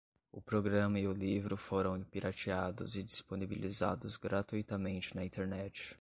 [0.31, 5.89] O programa e o livro foram pirateados e disponibilizados gratuitamente na internet